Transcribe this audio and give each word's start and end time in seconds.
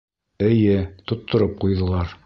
Эйе, 0.47 0.79
тоттороп 1.11 1.57
ҡуйҙылар! 1.65 2.17